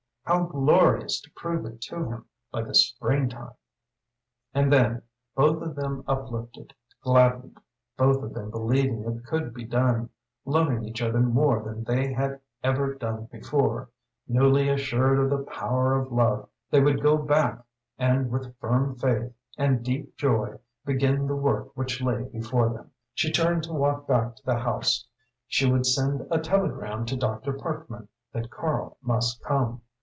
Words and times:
How 0.23 0.43
glorious 0.45 1.19
to 1.21 1.31
prove 1.31 1.65
it 1.65 1.81
to 1.81 1.95
him 2.05 2.25
by 2.53 2.61
the 2.61 2.73
spring 2.75 3.27
time! 3.27 3.51
And 4.53 4.71
then, 4.71 5.01
both 5.35 5.61
of 5.61 5.75
them 5.75 6.05
uplifted, 6.07 6.73
gladdened, 7.03 7.59
both 7.97 8.23
of 8.23 8.33
them 8.33 8.49
believing 8.49 9.03
it 9.03 9.25
could 9.25 9.53
be 9.53 9.65
done, 9.65 10.09
loving 10.45 10.85
each 10.85 11.01
other 11.01 11.19
more 11.19 11.61
than 11.61 11.83
they 11.83 12.13
had 12.13 12.39
ever 12.63 12.93
done 12.93 13.25
before, 13.25 13.89
newly 14.25 14.69
assured 14.69 15.19
of 15.19 15.31
the 15.31 15.43
power 15.43 15.95
of 15.99 16.13
love, 16.13 16.47
they 16.69 16.79
would 16.79 17.01
go 17.03 17.17
back 17.17 17.59
and 17.97 18.29
with 18.31 18.55
firm 18.59 18.95
faith 18.95 19.33
and 19.57 19.83
deep 19.83 20.15
joy 20.17 20.53
begin 20.85 21.27
the 21.27 21.35
work 21.35 21.75
which 21.75 22.01
lay 22.01 22.23
before 22.29 22.69
them. 22.69 22.91
She 23.15 23.33
turned 23.33 23.63
to 23.63 23.73
walk 23.73 24.07
back 24.07 24.37
to 24.37 24.45
the 24.45 24.59
house. 24.59 25.05
She 25.47 25.69
would 25.69 25.85
send 25.85 26.25
a 26.31 26.39
telegram 26.39 27.05
to 27.07 27.17
Dr. 27.17 27.51
Parkman 27.51 28.07
that 28.31 28.49
Karl 28.51 28.95
must 29.01 29.43
come. 29.43 29.81